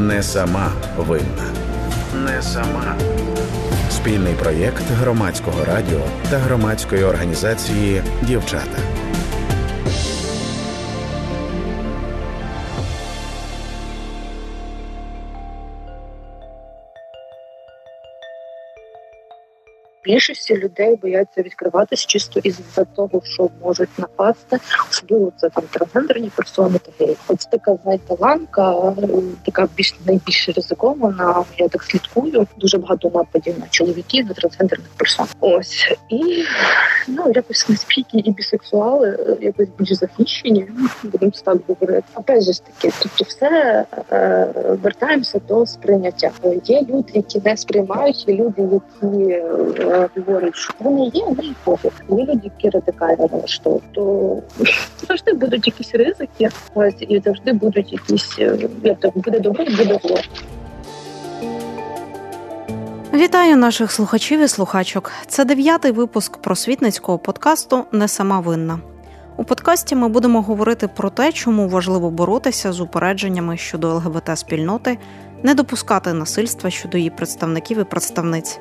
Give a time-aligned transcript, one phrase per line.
[0.00, 1.44] Не сама винна.
[2.26, 2.96] Не сама.
[3.90, 6.00] Спільний проєкт громадського радіо
[6.30, 8.78] та громадської організації Дівчата.
[20.10, 24.58] Більшості людей бояться відкриватися чисто із-за того, що можуть напасти,
[24.90, 27.16] особливо це там трансгендерні персони та геї.
[27.28, 28.94] Ось така знаєте, ланка,
[29.44, 31.44] така більш найбільш ризикована.
[31.58, 32.46] Я так слідкую.
[32.56, 35.26] Дуже багато нападів на чоловіків, на трансгендерних персон.
[35.40, 36.44] Ось і
[37.08, 40.66] ну якось наскільки і бісексуали якось більш захищені,
[41.02, 42.02] будемо так говорити.
[42.14, 44.48] Опять же ж таки, тобто все е,
[44.82, 46.30] вертаємося до сприйняття.
[46.64, 49.32] Є люди, які не сприймають, є люди, які.
[49.32, 51.92] Е, говорять, що вони є, вони і пофіг.
[52.10, 54.38] Є люди, які радикально налаштовують, то
[55.08, 58.38] завжди будуть якісь ризики, ось і завжди будуть якісь
[58.84, 60.18] як то буде добре, буде зло.
[63.14, 65.12] Вітаю наших слухачів і слухачок.
[65.26, 68.78] Це дев'ятий випуск просвітницького подкасту Не сама винна.
[69.36, 74.98] У подкасті ми будемо говорити про те, чому важливо боротися з упередженнями щодо ЛГБТ спільноти,
[75.42, 78.60] не допускати насильства щодо її представників і представниць.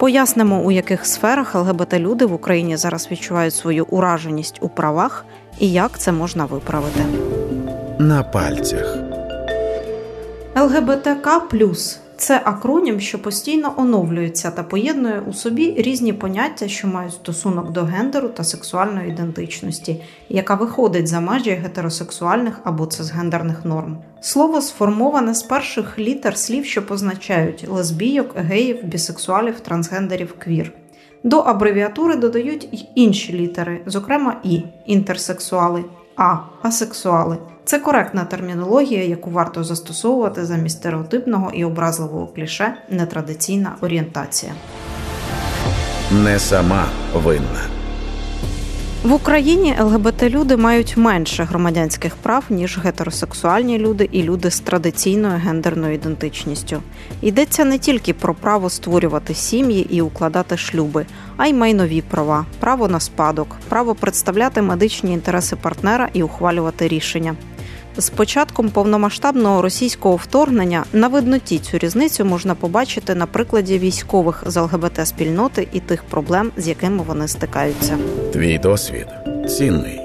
[0.00, 5.24] Пояснимо, у яких сферах ЛГБТ-люди в Україні зараз відчувають свою ураженість у правах
[5.58, 7.00] і як це можна виправити.
[7.98, 8.96] На пальцях
[10.56, 11.40] ЛГБТК
[12.20, 17.84] це акронім, що постійно оновлюється та поєднує у собі різні поняття, що мають стосунок до
[17.84, 23.98] гендеру та сексуальної ідентичності, яка виходить за межі гетеросексуальних або цисгендерних норм.
[24.20, 30.72] Слово сформоване з перших літер слів, що позначають лесбійок, геїв, бісексуалів, трансгендерів, квір.
[31.24, 35.84] До абревіатури додають й інші літери, зокрема і інтерсексуали,
[36.16, 37.38] а асексуали.
[37.64, 44.52] Це коректна термінологія, яку варто застосовувати замість стереотипного і образливого кліше нетрадиційна орієнтація.
[46.24, 47.80] Не сама винна.
[49.02, 55.94] В Україні ЛГБТ-люди мають менше громадянських прав ніж гетеросексуальні люди і люди з традиційною гендерною
[55.94, 56.82] ідентичністю.
[57.20, 61.06] Йдеться не тільки про право створювати сім'ї і укладати шлюби,
[61.36, 67.36] а й майнові права, право на спадок, право представляти медичні інтереси партнера і ухвалювати рішення.
[68.00, 74.60] З початком повномасштабного російського вторгнення на видноті цю різницю можна побачити на прикладі військових з
[74.60, 77.98] ЛГБТ спільноти і тих проблем, з якими вони стикаються.
[78.32, 79.06] Твій досвід
[79.48, 80.00] цінний.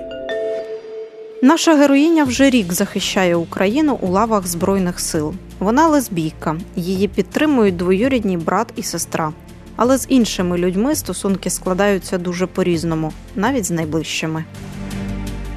[1.44, 5.33] Наша героїня вже рік захищає Україну у лавах збройних сил.
[5.59, 9.33] Вона лесбійка, її підтримують двоюрідні брат і сестра.
[9.75, 14.45] Але з іншими людьми стосунки складаються дуже по різному, навіть з найближчими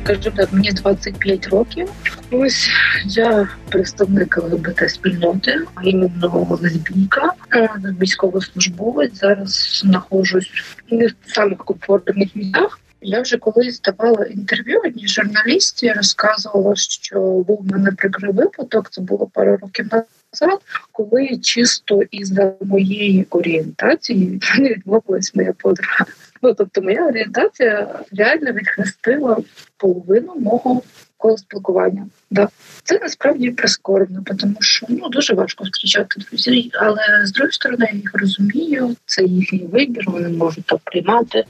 [0.09, 1.89] скажімо так, мені 25 років.
[2.31, 2.71] Ось
[3.05, 7.69] я представник ЛГБТ спільноти, а іменно лесбійка, е,
[8.01, 9.15] військовослужбовець.
[9.15, 10.51] Зараз знаходжусь
[10.91, 12.81] не в самих комфортних місцях.
[13.01, 18.91] Я вже колись давала інтерв'ю одній журналісті, розказувала, що був мене прикрий випадок.
[18.91, 20.61] Це було пару років назад,
[20.93, 26.07] коли чисто із за моєї орієнтації не відмовилась моя подруга.
[26.43, 29.37] Ну тобто, моя орієнтація реально відхрестила
[29.76, 30.82] половину мого
[31.16, 32.06] коло спілкування.
[32.31, 32.49] Да.
[32.84, 37.99] Це насправді прискорбно, тому що ну дуже важко зустрічати друзів, але з другої сторони я
[37.99, 38.97] їх розумію.
[39.06, 40.04] Це їхній вибір.
[40.06, 41.44] Вони можуть так приймати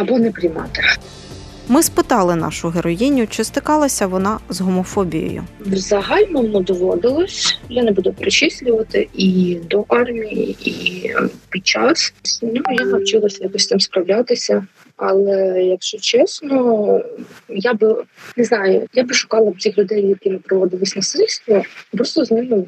[0.00, 0.82] або не приймати.
[1.68, 5.44] Ми спитали нашу героїню, чи стикалася вона з гомофобією.
[5.60, 11.10] В загальному доводилось, я не буду перечислювати і до армії, і
[11.50, 14.66] під час ну я навчилася якось там справлятися.
[15.04, 17.00] Але якщо чесно,
[17.48, 18.04] я би
[18.36, 22.64] не знаю, я би шукала б цих людей, які не проводились насильство, просто з ними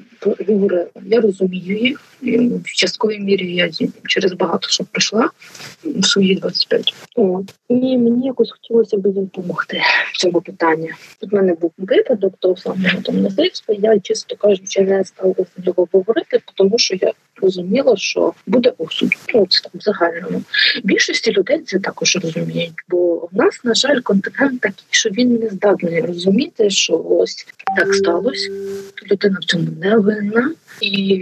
[0.49, 0.87] говорила.
[1.03, 3.55] Я розумію їх і в частковій мірі.
[3.55, 3.71] Я
[4.06, 5.31] через багато що пройшла
[5.84, 6.95] в свої 25.
[7.17, 7.55] От.
[7.69, 9.81] І мені якось хотілося б їм допомогти
[10.12, 10.91] в цьому питанні.
[11.21, 13.75] Тут в мене був випадок того самого там насильства.
[13.78, 17.13] Я чисто кажучи, не стала з нього говорити, тому що я
[17.44, 19.12] розуміла, що буде осуд.
[19.34, 20.42] Ну, це там в загальному.
[20.84, 25.48] Більшості людей це також розуміють, бо в нас, на жаль, континент такий, що він не
[25.48, 27.46] здатний розуміти, що ось
[27.76, 28.50] так сталося.
[29.10, 30.50] Людина в цьому не винна,
[30.80, 31.16] і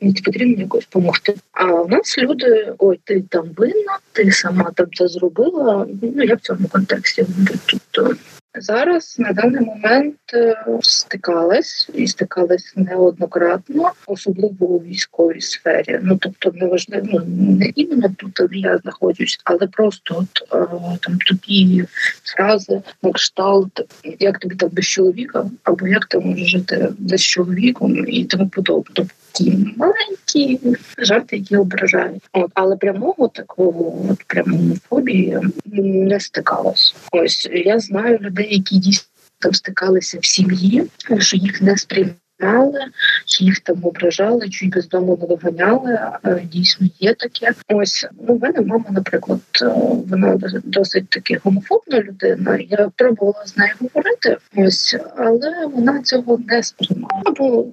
[0.00, 1.34] не потрібно якось допомогти.
[1.52, 5.86] А у нас люди, ой, ти там винна, ти сама там це зробила.
[6.02, 7.26] Ну я в цьому контексті
[7.66, 8.14] тобто
[8.54, 16.00] Зараз на даний момент е, стикалась і стикалась неоднократно, особливо у військовій сфері.
[16.02, 17.24] Ну тобто, не важливо ну,
[17.58, 21.84] не іменно тут я знаходжусь, але просто от е, там тупі
[22.24, 23.80] фрази на кшталт,
[24.20, 29.06] як тобі так без чоловіка, або як ти можеш жити без чоловіком і тому подобне
[29.32, 30.60] такі маленькі
[30.98, 32.28] жарти, які ображають.
[32.32, 35.38] От але прямого такого от прямої фобії
[35.82, 36.94] не стикалась.
[37.12, 40.84] Ось я знаю людей, які дійсно стикалися в сім'ї,
[41.18, 42.20] що їх не сприймали
[43.24, 45.98] чи їх там ображали, чи без дому не виганяли.
[46.44, 47.52] Дійсно є таке.
[47.68, 49.66] Ось ну в мене мама, наприклад, е,
[50.08, 52.58] вона досить таки гомофобна людина.
[52.70, 57.22] Я пробувала з нею говорити, ось але вона цього не сприймала.
[57.38, 57.66] Бо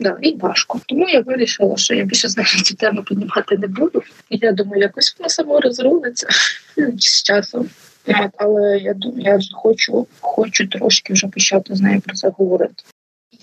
[0.00, 0.80] да, і важко.
[0.86, 4.02] Тому я вирішила, що я більше з нею цю тему піднімати не буду.
[4.30, 6.28] І я думаю, якось вона само розрулиться
[6.98, 7.68] з часом.
[8.36, 12.82] Але я я вже хочу, хочу трошки вже почати з нею про це говорити.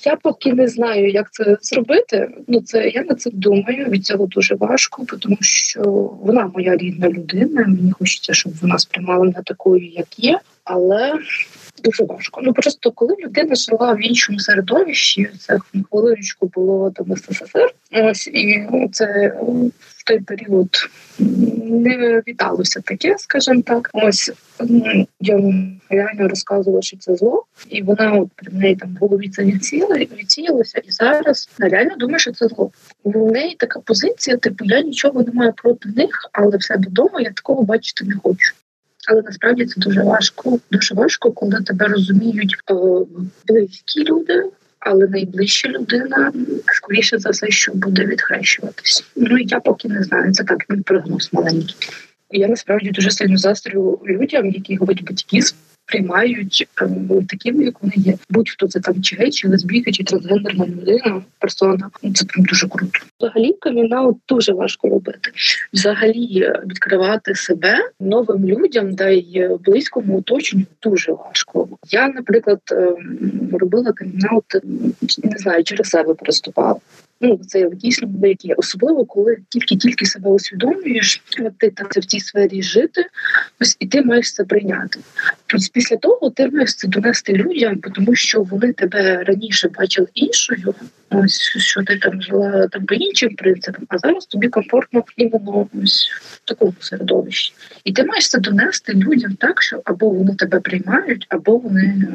[0.06, 2.30] Я поки не знаю, як це зробити.
[2.48, 3.86] Ну це я на це думаю.
[3.89, 5.81] Від цього дуже важко, тому що
[6.21, 7.65] вона моя рідна людина.
[7.68, 11.19] Мені хочеться, щоб вона сприймала мене такою, як є, але
[11.83, 12.42] дуже важко.
[12.44, 17.74] Ну просто коли людина жила в іншому середовищі, це хвилиночку було там СССР.
[17.92, 19.38] Ось і це
[20.03, 20.69] в той період
[21.19, 23.89] не віталося таке, скажімо так.
[23.94, 24.31] Ось
[25.19, 25.53] я
[25.89, 30.79] реально розказувала, що це зло, і вона от при неї там в голові це відсіялося,
[30.79, 32.71] і зараз реально думаю, що це зло.
[33.03, 37.21] У неї така позиція, типу я нічого не маю проти них, але в себе вдома
[37.21, 38.53] я такого бачити не хочу.
[39.09, 40.59] Але насправді це дуже важко.
[40.71, 42.73] Дуже важко, коли тебе розуміють е,
[43.47, 44.44] близькі люди,
[44.85, 46.33] але найближча людина
[46.68, 49.06] скоріше за все, що буде відхрещуватись.
[49.15, 50.31] Ну я поки не знаю.
[50.31, 51.75] Це так мій прогноз маленький.
[52.31, 55.41] Я насправді дуже сильно застрю людям, які говорять батьки
[55.85, 58.13] приймають ем, такими, як вони є.
[58.30, 61.89] Будь-хто це там чи гей, чи лесбійка, чи трансгендерна людина, персона.
[62.03, 63.00] Ну, це прям дуже круто.
[63.19, 65.31] Взагалі камінаут дуже важко робити.
[65.74, 71.68] Взагалі е, відкривати себе новим людям, да й близькому оточенню дуже важко.
[71.89, 74.45] Я, наприклад, ем, робила камінаут,
[75.24, 76.79] не знаю, через себе переступала.
[77.21, 81.24] Ну це дійсно великі, особливо коли тільки-тільки себе усвідомлюєш,
[81.57, 83.06] ти там в цій сфері жити,
[83.60, 85.00] ось і ти маєш це прийняти.
[85.45, 90.75] Тобто після того ти маєш це донести людям, тому що вони тебе раніше бачили іншою.
[91.10, 96.12] Ось що ти там жила там по іншим принципам, а зараз тобі комфортно іменно ось
[96.12, 97.54] в такому середовищі.
[97.83, 102.07] І ти маєш це донести людям так, що або вони тебе приймають, або вони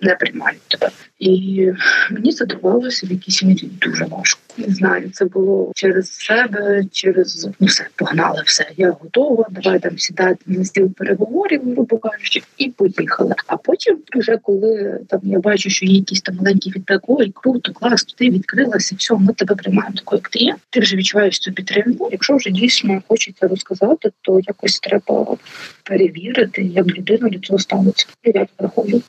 [0.00, 0.90] не приймають тебе.
[1.18, 1.66] І
[2.10, 4.40] мені це давалося в якійсь мірі дуже важко.
[4.56, 8.66] Не знаю, це було через себе, через ну все погнали, все.
[8.76, 9.46] Я готова.
[9.50, 13.34] Давай там сідати на стіл переговорів, грубо кажучи, і поїхали.
[13.46, 17.72] А потім, вже коли там я бачу, що є якісь там маленькі фідбек, ой, круто,
[17.72, 20.56] клас, ти відкрилася, все, ми тебе приймаємо такою, як ти є.
[20.70, 22.08] Ти вже відчуваєш цю підтримку.
[22.12, 25.36] Якщо вже дійсно хочеться розказати, то якось треба
[25.84, 28.06] перевірити, як людина до цього ставиться.
[28.24, 29.02] Я так рахую.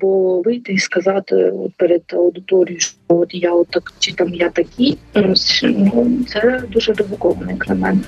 [0.00, 4.87] Бо вийти і сказати от перед аудиторією, що от я отак чи там я такий,
[6.28, 8.00] це дуже ризиковано, як на мене.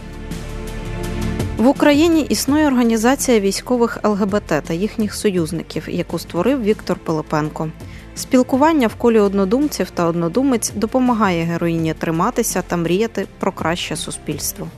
[1.57, 7.69] В Україні існує організація військових ЛГБТ та їхніх союзників, яку створив Віктор Пилипенко.
[8.15, 14.69] Спілкування в колі однодумців та однодумець допомагає героїні триматися та мріяти про краще суспільство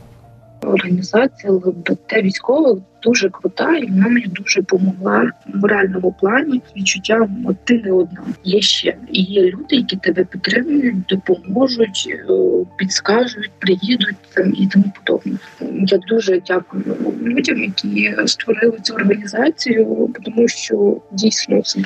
[0.62, 7.56] організація ЛГБТ військових дуже крута, і вона мені дуже допомогла в моральному плані відчуттям от
[7.64, 8.25] ти не одна.
[8.45, 12.25] Є ще є люди, які тебе підтримують, допоможуть, е,
[12.76, 15.33] підскажуть, приїдуть там і тому подобне.
[15.87, 21.81] Я дуже дякую людям, які створили цю організацію, тому що дійсно це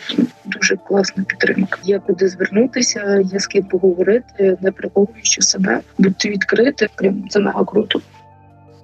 [0.45, 1.78] дуже класна підтримка.
[1.85, 6.88] Є куди звернутися, є з ким поговорити, не приховуючи себе, бути відкрити.
[6.95, 8.00] Прям це мега круто.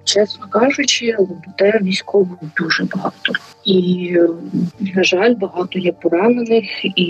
[0.03, 3.33] Чесно кажучи, ЛГБТ військових дуже багато,
[3.65, 4.17] і
[4.95, 7.03] на жаль, багато є поранених, і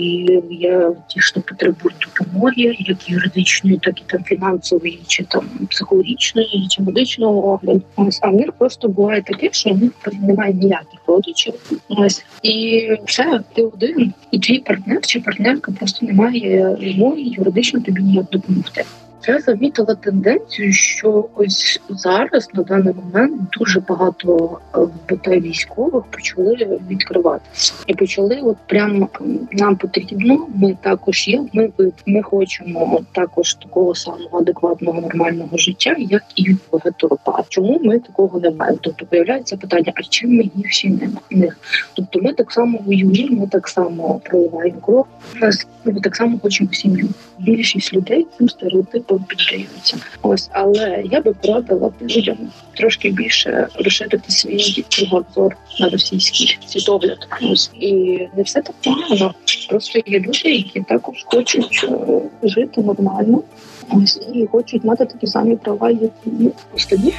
[0.50, 6.82] є ті, що потребують допомоги, як юридичної, так і там фінансової, чи там психологічної, чи
[6.82, 7.82] медичного огляду.
[8.20, 11.54] А них просто буває таке, що в них немає ніяких родичів.
[11.88, 18.02] Ось і все, ти один, і твій партнер чи партнерка просто немає змоги юридично тобі
[18.02, 18.84] ніяк допомогти.
[19.26, 27.74] Я замітила тенденцію, що ось зараз на даний момент дуже багато ЛГБТ військових почали відкриватися
[27.86, 29.08] і почали, от прямо
[29.52, 30.46] нам потрібно.
[30.54, 31.44] Ми також є.
[31.52, 31.70] Ми
[32.06, 37.44] ми хочемо також такого самого адекватного нормального життя, як і гетеропар.
[37.48, 38.78] Чому ми такого не маємо?
[38.80, 40.88] Тобто появляється питання: а чим ми гірші
[41.30, 41.52] не
[41.94, 45.06] Тобто, ми так само воюємо, ми так само проливаємо кров.
[45.34, 47.08] Нас ми так само хочемо сім'ю.
[47.38, 49.96] Більшість людей цим стереотипом піддаються.
[50.22, 52.36] Ось, але я би порадила людям
[52.74, 57.28] трошки більше розширити свій кругозор на російський світогляд.
[57.42, 57.92] Ось і
[58.36, 59.34] не все так погано.
[59.68, 63.42] Просто є люди, які також хочуть е, жити нормально.
[63.90, 67.14] Ось і хочуть мати такі самі права, як і останні.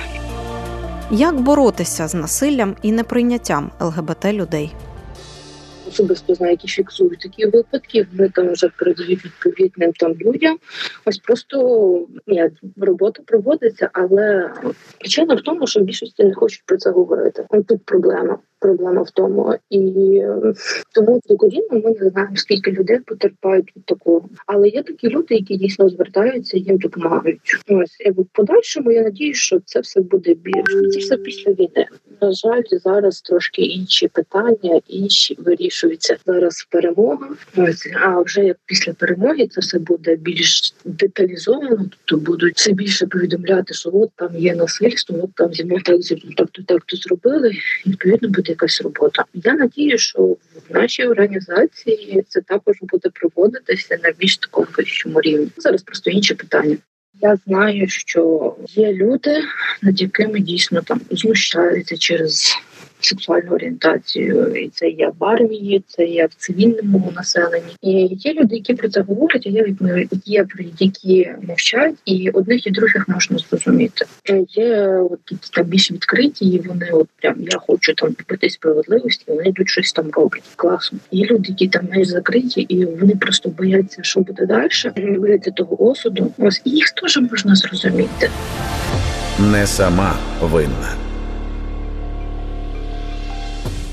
[1.11, 4.71] Як боротися з насиллям і неприйняттям ЛГБТ людей?
[5.95, 8.07] Особисто знаю, які фіксують такі випадки.
[8.13, 10.57] Ми там вже передають відповідним там людям.
[11.05, 14.53] Ось просто ні, робота проводиться, але
[14.99, 17.47] причина в тому, що більшості не хочуть про це говорити.
[17.67, 18.37] Тут проблема.
[18.65, 20.21] Проблема в тому, і
[20.95, 24.29] тому докорінно ми не знаємо, скільки людей потерпають від такого.
[24.47, 27.39] Але є такі люди, які дійсно звертаються, їм допомагають.
[27.67, 28.91] Ось в подальшому.
[28.91, 30.89] Я надію, що це все буде більше.
[30.93, 31.85] Це все після війни.
[32.21, 36.67] На жаль, зараз трошки інші питання, інші вирішуються зараз.
[36.69, 41.85] Перемога ось а вже як після перемоги це все буде більш деталізовано.
[42.05, 45.99] Тобто будуть все більше повідомляти, що от там є насильство, от там зі мною так
[46.37, 47.51] так то так то зробили.
[47.85, 49.25] І, відповідно буде якась робота.
[49.33, 50.21] Я надію, що
[50.69, 55.47] в нашій організації це також буде проводитися на більш такому вищому рівні.
[55.57, 56.77] Зараз просто інші питання.
[57.21, 59.41] Я знаю, що є люди,
[59.81, 62.57] над якими дійсно там знущаються через
[62.99, 67.75] сексуальну орієнтацію, і це є в армії, це є в цивільному населенні.
[67.81, 69.75] І є люди, які про це говорять, а є
[70.25, 70.45] є
[70.79, 74.05] які мовчать, і одних і других можна зрозуміти.
[74.49, 75.19] Є от
[75.53, 79.23] там більш відкриті, і вони от прям я хочу там добити справедливості.
[79.27, 80.43] Вони йдуть щось там роблять.
[80.55, 80.99] Класно.
[81.11, 84.69] Є люди, які там майже закриті, і вони просто бояться, що буде далі.
[85.17, 86.31] бояться того осуду.
[86.37, 88.29] Ось їх теж можна зрозуміти.
[89.39, 91.04] Не сама винна.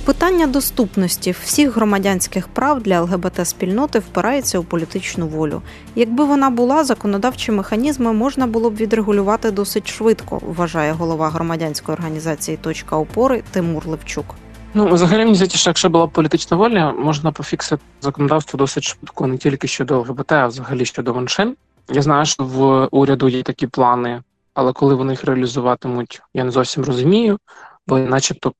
[0.04, 5.62] Питання доступності всіх громадянських прав для ЛГБТ-спільноти впирається у політичну волю.
[5.94, 12.56] Якби вона була, законодавчі механізми можна було б відрегулювати досить швидко, вважає голова громадянської організації
[12.56, 14.24] Точка опори Тимур Левчук.
[14.74, 19.36] Ну, взагалі, мені здається, що якщо була політична воля, можна пофіксити законодавство досить швидко, не
[19.36, 21.56] тільки щодо ЛГБТ, а взагалі щодо меншин.
[21.92, 24.22] Я знаю, що в уряду є такі плани,
[24.54, 27.38] але коли вони їх реалізуватимуть, я не зовсім розумію,
[27.86, 28.52] бо начебто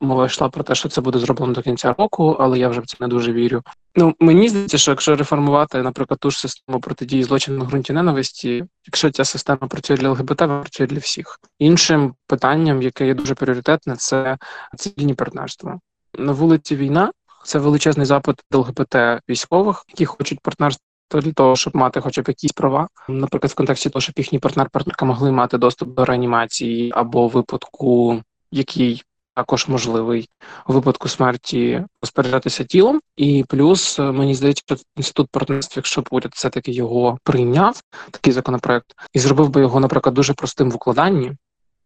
[0.00, 2.86] Мова йшла про те, що це буде зроблено до кінця року, але я вже в
[2.86, 3.62] це не дуже вірю.
[3.94, 8.64] Ну мені здається, що якщо реформувати, наприклад, ту ж систему протидії злочину на ґрунті ненависті,
[8.86, 11.40] якщо ця система працює для ЛГБТ, працює для всіх.
[11.58, 14.38] Іншим питанням, яке є дуже пріоритетне, це
[14.76, 15.80] цивільні партнерства.
[16.18, 17.12] На вулиці війна
[17.44, 18.96] це величезний запит до ЛГБТ
[19.28, 20.82] військових, які хочуть партнерства.
[21.10, 25.04] Для того, щоб мати хоча б якісь права, наприклад, в контексті того, щоб їхній партнер-партнерка
[25.04, 29.02] могли мати доступ до реанімації або випадку, який
[29.36, 30.28] також можливий
[30.66, 36.08] у випадку смерті розпоряджатися тілом, і плюс е, мені здається, що інститут партнерства, якщо б
[36.10, 40.74] уряд все таки його прийняв, такий законопроект, і зробив би його, наприклад, дуже простим в
[40.74, 41.32] укладанні.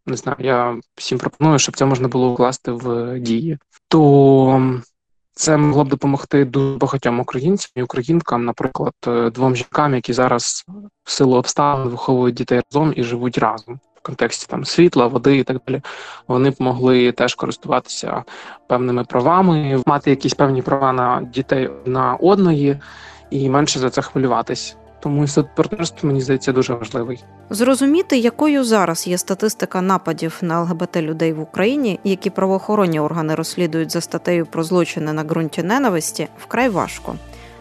[0.06, 4.80] Не знаю, я всім пропоную, щоб це можна було укласти в дії, то
[5.32, 10.64] це могло б допомогти дуже багатьом українцям і українкам, наприклад, е, двом жінкам, які зараз
[11.04, 15.56] в силу обставин виховують дітей разом і живуть разом контексті там світла, води і так
[15.66, 15.80] далі,
[16.28, 18.24] вони б могли теж користуватися
[18.66, 22.80] певними правами, мати якісь певні права на дітей на одної
[23.30, 24.76] і менше за це хвилюватись.
[25.02, 27.24] Тому інститут партнерства, мені здається, дуже важливий.
[27.50, 33.92] Зрозуміти, якою зараз є статистика нападів на ЛГБТ людей в Україні, які правоохоронні органи розслідують
[33.92, 37.14] за статтею про злочини на ґрунті ненависті, вкрай важко.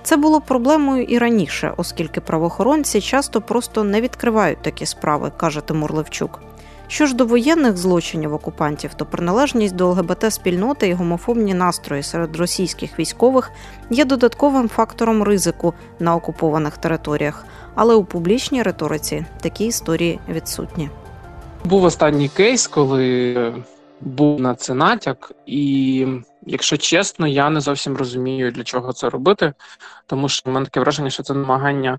[0.09, 5.93] Це було проблемою і раніше, оскільки правоохоронці часто просто не відкривають такі справи, каже Тимур
[5.93, 6.39] Левчук.
[6.87, 12.35] Що ж до воєнних злочинів окупантів, то приналежність до ЛГБТ спільноти і гомофобні настрої серед
[12.35, 13.51] російських військових
[13.89, 20.89] є додатковим фактором ризику на окупованих територіях, але у публічній риториці такі історії відсутні.
[21.65, 23.35] Був останній кейс, коли
[24.01, 26.07] був на це натяк, і
[26.49, 29.53] якщо чесно, я не зовсім розумію, для чого це робити,
[30.07, 31.97] тому що в мене таке враження, що це намагання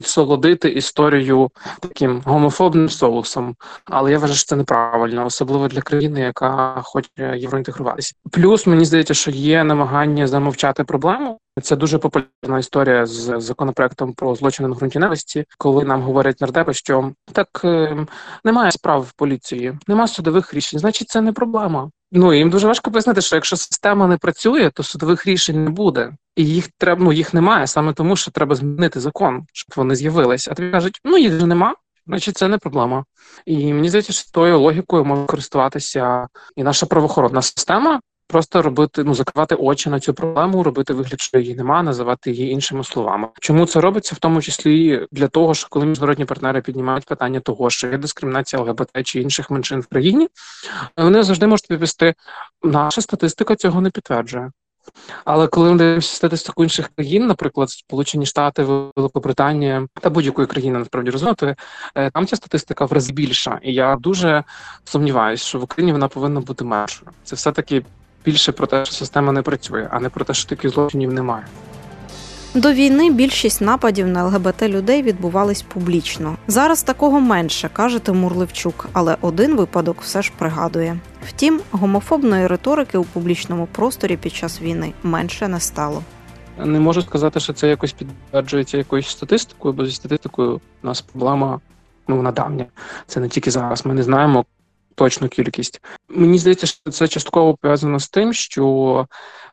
[0.00, 3.56] солодити історію таким гомофобним соусом.
[3.84, 8.14] Але я вважаю, що це неправильно, особливо для країни, яка хоче євроінтегруватися.
[8.30, 11.38] Плюс мені здається, що є намагання замовчати проблему.
[11.62, 16.74] Це дуже популярна історія з законопроектом про злочини на ґрунті ненависті, коли нам говорять нардепи,
[16.74, 18.06] що так е,
[18.44, 21.90] немає справ в поліції, немає судових рішень, значить це не проблема.
[22.14, 26.12] Ну їм дуже важко пояснити, що якщо система не працює, то судових рішень не буде,
[26.36, 30.50] і їх треба ну їх немає саме тому, що треба змінити закон, щоб вони з'явилися.
[30.50, 31.74] А тобі кажуть, ну їх же нема.
[32.06, 33.04] Значить, це не проблема,
[33.46, 39.14] і мені здається, що тою логікою може користуватися і наша правоохоронна система, просто робити, ну
[39.14, 43.28] закривати очі на цю проблему, робити вигляд, що її нема, називати її іншими словами.
[43.40, 47.70] Чому це робиться, в тому числі для того, що коли міжнародні партнери піднімають питання того,
[47.70, 50.28] що є дискримінація ЛГБТ чи інших меншин в країні,
[50.96, 52.14] вони завжди можуть відповісти,
[52.62, 54.50] наша статистика цього не підтверджує.
[55.24, 61.10] Але коли ми дивимося статистику інших країн, наприклад, Сполучені Штати, Великобританія та будь-якої країни насправді
[61.10, 61.54] розвинутої,
[61.94, 64.44] е, там ця статистика в рази більша, і я дуже
[64.84, 67.10] сумніваюся, що в Україні вона повинна бути меншою.
[67.24, 67.84] Це все таки
[68.24, 71.44] більше про те, що система не працює, а не про те, що таких злочинів немає.
[72.54, 76.36] До війни більшість нападів на ЛГБТ людей відбувались публічно.
[76.46, 80.98] Зараз такого менше, каже Тимур Левчук, але один випадок все ж пригадує.
[81.28, 86.02] Втім, гомофобної риторики у публічному просторі під час війни менше не стало.
[86.58, 91.60] Не можу сказати, що це якось підтверджується якоюсь статистикою, бо зі статистикою у нас проблема
[92.08, 92.66] ну вона давня.
[93.06, 93.86] Це не тільки зараз.
[93.86, 94.44] Ми не знаємо
[94.94, 95.80] точну кількість.
[96.08, 99.06] Мені здається, що це частково пов'язано з тим, що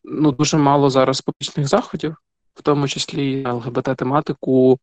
[0.03, 2.15] ну дуже мало зараз публічних заходів,
[2.55, 4.79] в тому числі ЛГБТ-тематику,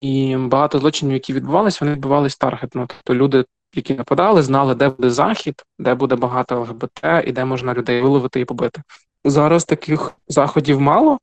[0.00, 2.86] і багато злочинів, які відбувалися, вони відбувалися таргетно.
[2.86, 7.74] Тобто люди, які нападали, знали, де буде захід, де буде багато ЛГБТ і де можна
[7.74, 8.82] людей виловити і побити.
[9.24, 11.18] Зараз таких заходів мало.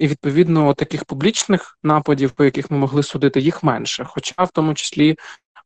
[0.00, 4.04] І відповідно таких публічних нападів, по яких ми могли судити, їх менше.
[4.08, 5.16] Хоча в тому числі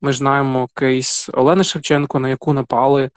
[0.05, 3.11] ми ж знаємо кейс Олени Шевченко, на яку напали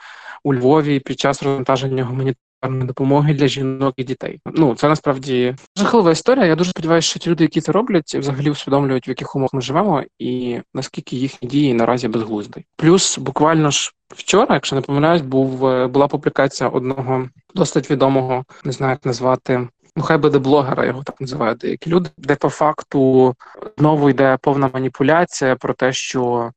[0.44, 4.40] у Львові під час розвантаження гуманітарної допомоги для жінок і дітей.
[4.46, 6.46] Ну це насправді жахлива історія.
[6.46, 9.62] Я дуже сподіваюся, що ті люди, які це роблять, взагалі усвідомлюють, в яких умовах ми
[9.62, 12.66] живемо, і наскільки їхні дії наразі безглузді.
[12.76, 13.94] Плюс буквально ж.
[14.16, 19.68] Вчора, якщо не помиляюсь, був е, була публікація одного досить відомого, не знаю, як назвати
[19.98, 23.36] ну хай буде блогера, його так називають деякі люди, де по факту
[23.78, 26.52] знову йде повна маніпуляція про те, що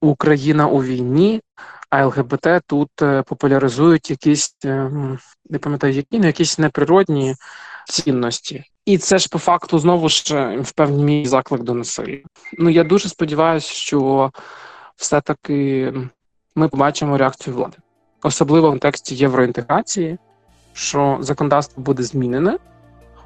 [0.00, 1.40] Україна у війні,
[1.90, 4.90] а ЛГБТ тут е, популяризують якісь е,
[5.50, 7.34] не пам'ятаю, які ну, якісь неприродні
[7.88, 8.64] цінності.
[8.84, 12.18] І це ж по факту знову ж е, в певній мірі заклик до насилля.
[12.58, 14.30] Ну я дуже сподіваюся, що
[14.96, 15.92] все-таки
[16.54, 17.76] ми побачимо реакцію влади,
[18.22, 20.18] особливо в контексті євроінтеграції,
[20.72, 22.58] що законодавство буде змінене,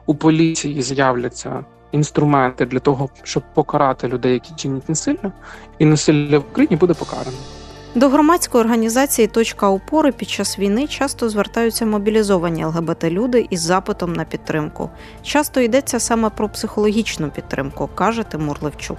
[0.07, 5.33] у поліції з'являться інструменти для того, щоб покарати людей, які чинять насилля,
[5.79, 7.37] і насилля в Україні буде покарано.
[7.95, 14.13] До громадської організації Точка опори під час війни часто звертаються мобілізовані ЛГБТ люди із запитом
[14.13, 14.91] на підтримку.
[15.23, 18.99] Часто йдеться саме про психологічну підтримку, каже Тимур Левчук.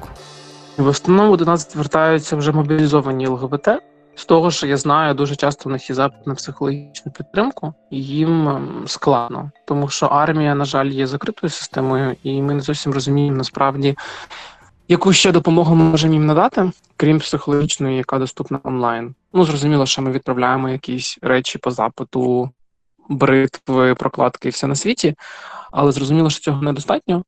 [0.78, 3.68] В основному до нас звертаються вже мобілізовані ЛГБТ,
[4.16, 8.48] з того, що я знаю, дуже часто в них є запит на психологічну підтримку, їм
[8.50, 13.38] ем, складно, тому що армія, на жаль, є закритою системою, і ми не зовсім розуміємо
[13.38, 13.96] насправді,
[14.88, 19.16] яку ще допомогу ми можемо їм надати, крім психологічної, яка доступна онлайн.
[19.34, 22.50] Ну зрозуміло, що ми відправляємо якісь речі по запиту,
[23.10, 25.16] бритви, прокладки і все на світі,
[25.72, 27.24] але зрозуміло, що цього недостатньо.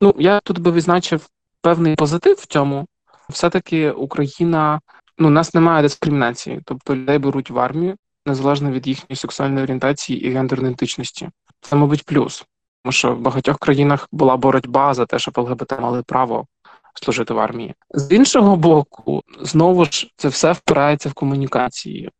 [0.00, 1.28] Ну я тут би відзначив
[1.62, 2.86] певний позитив в цьому.
[3.28, 4.80] Все таки Україна
[5.18, 10.26] ну, у нас немає дискримінації, тобто людей беруть в армію незалежно від їхньої сексуальної орієнтації
[10.26, 11.28] і гендерної ідентичності.
[11.60, 12.46] Це, мабуть, плюс,
[12.84, 16.46] тому що в багатьох країнах була боротьба за те, щоб ЛГБТ мали право
[16.94, 17.74] служити в армії.
[17.90, 22.10] З іншого боку, знову ж це все впирається в комунікації.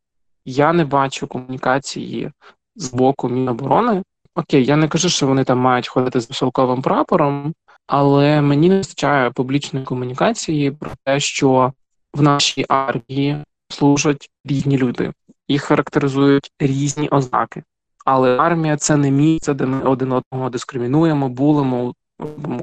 [0.45, 2.31] Я не бачу комунікації
[2.77, 4.03] з боку Міноборони.
[4.35, 7.55] Окей, я не кажу, що вони там мають ходити з високовим прапором,
[7.87, 11.73] але мені не вистачає публічної комунікації про те, що
[12.15, 15.13] в нашій армії служать різні люди,
[15.49, 17.63] їх характеризують різні ознаки.
[18.05, 21.95] Але армія це не місце, де ми один одного дискримінуємо, булимо,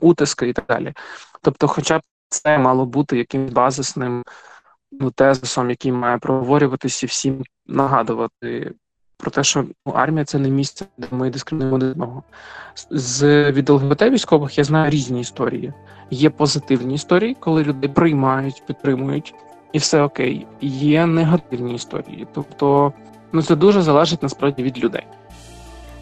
[0.01, 0.93] утиски і так далі.
[1.41, 4.23] Тобто, хоча б це мало бути якимось базисним
[4.91, 8.73] ну, тезисом, який має проговорюватися і всім нагадувати
[9.17, 12.23] про те, що ну, армія це не місце, де ми дискримінуємо один одного.
[12.91, 15.73] З від ЛГБТ військових я знаю різні історії.
[16.11, 19.33] Є позитивні історії, коли люди приймають, підтримують,
[19.73, 20.47] і все окей.
[20.61, 22.27] Є негативні історії.
[22.33, 22.93] Тобто,
[23.31, 25.03] ну це дуже залежить насправді від людей.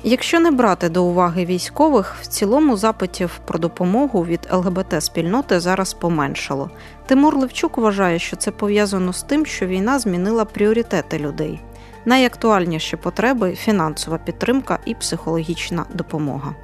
[0.05, 5.93] Якщо не брати до уваги військових, в цілому запитів про допомогу від ЛГБТ спільноти зараз
[5.93, 6.69] поменшало.
[7.05, 11.59] Тимур Левчук вважає, що це пов'язано з тим, що війна змінила пріоритети людей.
[12.05, 16.55] Найактуальніші потреби фінансова підтримка і психологічна допомога.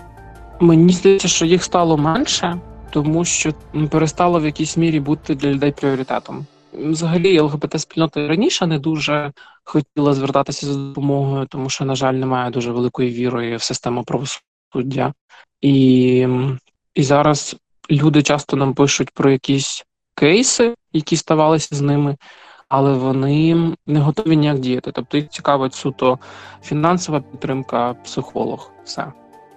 [0.60, 3.54] Мені здається, що їх стало менше, тому що
[3.90, 6.46] перестало в якійсь мірі бути для людей пріоритетом.
[6.74, 9.32] Взагалі, ЛГБТ спільнота раніше не дуже
[9.64, 15.14] хотіла звертатися за допомогою, тому що, на жаль, немає дуже великої віри в систему правосуддя.
[15.62, 16.28] І,
[16.96, 17.56] І зараз
[17.92, 22.18] люди часто нам пишуть про якісь кейси, які ставалися з ними.
[22.70, 23.56] Але вони
[23.88, 24.92] не готові ніяк діяти.
[24.94, 26.20] Тобто їх цікавить суто
[26.64, 28.72] фінансова підтримка, психолог.
[28.84, 29.06] Все.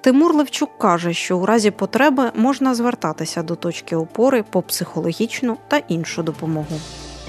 [0.00, 5.76] Тимур Левчук каже, що у разі потреби можна звертатися до точки опори по психологічну та
[5.76, 6.76] іншу допомогу.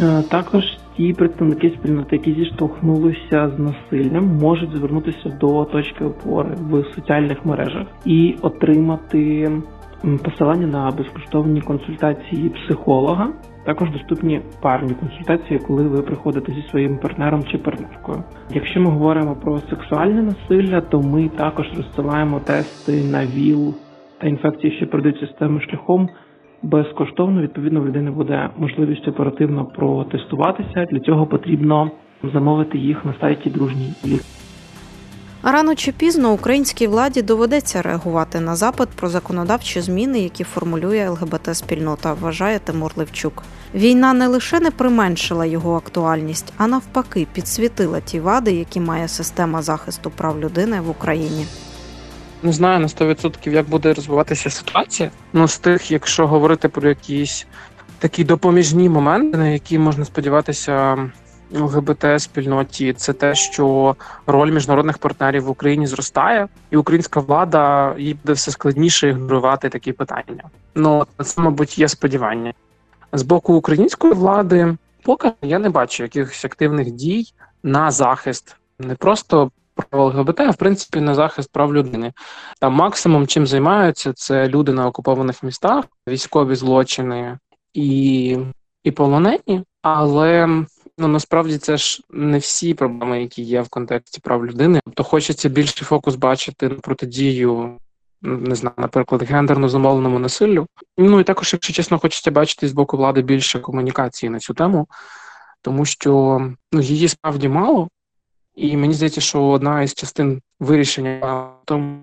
[0.02, 0.63] Е, також
[0.98, 7.88] ті представники спільноти, які зіштовхнулися з насиллям, можуть звернутися до точки опори в соціальних мережах
[8.06, 9.52] і отримати
[10.24, 13.30] посилання на безкоштовні консультації психолога.
[13.65, 18.23] Також доступні парні консультації, коли ви приходите зі своїм партнером чи партнеркою.
[18.54, 23.73] Якщо ми говоримо про сексуальне насилля, то ми також розсилаємо тести на ВІЛ
[24.21, 26.10] та інфекції, що передають системним шляхом
[26.63, 27.41] безкоштовно.
[27.41, 30.86] Відповідно, в людини буде можливість оперативно протестуватися.
[30.91, 31.91] Для цього потрібно
[32.34, 34.21] замовити їх на сайті дружній лік.
[35.46, 42.14] Рано чи пізно українській владі доведеться реагувати на запит про законодавчі зміни, які формулює ЛГБТ-спільнота,
[42.14, 43.44] вважає Тимур Левчук.
[43.74, 49.62] Війна не лише не применшила його актуальність, а навпаки, підсвітила ті вади, які має система
[49.62, 51.46] захисту прав людини в Україні.
[52.44, 55.12] Не знаю на 100% як буде розвиватися ситуація.
[55.34, 57.48] Ну з тих, якщо говорити про якісь
[58.00, 60.98] такі допоміжні моменти, на які можна сподіватися
[61.54, 63.96] ЛГБТ спільноті, це те, що
[64.28, 69.92] роль міжнародних партнерів в Україні зростає, і українська влада їй буде все складніше ігнорувати такі
[69.92, 70.44] питання.
[70.76, 72.54] Ну це, мабуть, є сподівання
[73.13, 74.78] з боку української влади.
[75.04, 77.26] Поки я не бачу якихось активних дій
[77.63, 82.13] на захист не просто прав ЛГБТ, а в принципі на захист прав людини.
[82.60, 87.38] Там максимум чим займаються це люди на окупованих містах, військові злочини
[87.74, 88.38] і,
[88.84, 90.48] і полонені, але
[90.98, 94.80] ну насправді це ж не всі проблеми, які є в контексті прав людини.
[94.86, 97.78] Тобто хочеться більший фокус бачити на протидію.
[98.22, 100.68] Не знаю, наприклад, гендерно замовленому насиллю.
[100.98, 104.88] Ну і також, якщо чесно, хочеться бачити з боку влади більше комунікації на цю тему,
[105.62, 107.90] тому що ну її справді мало,
[108.56, 112.00] і мені здається, що одна із частин вирішення тому,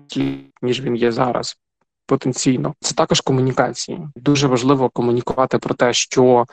[0.61, 1.57] ніж він є зараз,
[2.05, 4.07] потенційно, це також комунікації.
[4.15, 6.45] Дуже важливо комунікувати про те, що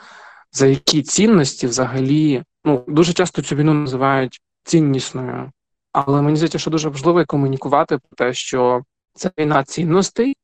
[0.51, 5.51] за які цінності взагалі ну дуже часто цю війну називають ціннісною,
[5.91, 8.83] але мені здається, що дуже важливо комунікувати про те, що
[9.13, 10.35] це війна цінностей,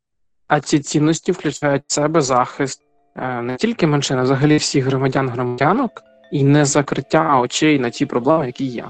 [0.47, 2.81] а ці цінності включають в себе захист
[3.15, 8.05] е, не тільки меншин, а взагалі всіх громадян громадянок і не закриття очей на ті
[8.05, 8.85] проблеми, які є.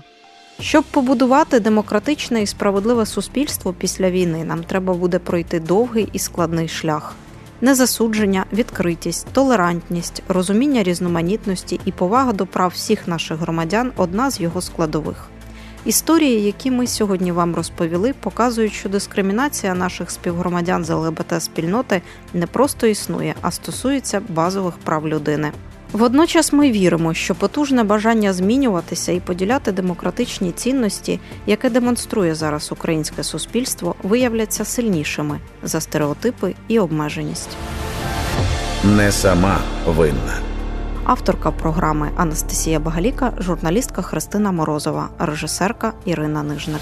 [0.59, 6.67] Щоб побудувати демократичне і справедливе суспільство після війни, нам треба буде пройти довгий і складний
[6.67, 7.15] шлях
[7.65, 14.61] незасудження, відкритість, толерантність, розуміння різноманітності і повага до прав всіх наших громадян одна з його
[14.61, 15.29] складових.
[15.85, 22.01] Історії, які ми сьогодні вам розповіли, показують, що дискримінація наших співгромадян з ЛГБТ спільноти
[22.33, 25.51] не просто існує, а стосується базових прав людини.
[25.95, 33.23] Водночас ми віримо, що потужне бажання змінюватися і поділяти демократичні цінності, яке демонструє зараз українське
[33.23, 37.49] суспільство, виявляться сильнішими за стереотипи і обмеженість.
[38.83, 40.39] Не сама винна.
[41.03, 46.81] Авторка програми Анастасія Багаліка, журналістка Христина Морозова, режисерка Ірина Нижник.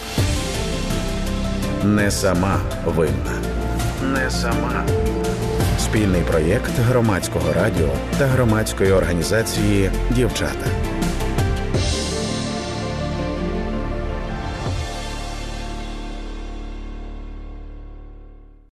[1.83, 3.41] Не сама винна.
[4.13, 4.85] Не сама.
[5.93, 10.65] Спільний проєкт громадського радіо та громадської організації Дівчата.